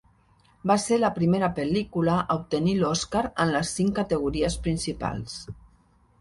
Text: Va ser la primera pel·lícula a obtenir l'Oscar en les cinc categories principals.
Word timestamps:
Va 0.69 0.75
ser 0.83 0.95
la 1.01 1.11
primera 1.17 1.49
pel·lícula 1.59 2.15
a 2.21 2.37
obtenir 2.39 2.73
l'Oscar 2.79 3.23
en 3.45 3.53
les 3.57 3.75
cinc 3.81 3.95
categories 4.01 4.57
principals. 4.65 5.37